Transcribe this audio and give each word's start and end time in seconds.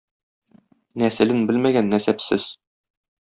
Нәселен 1.03 1.43
белмәгән 1.51 1.93
нәсәпсез. 1.93 2.49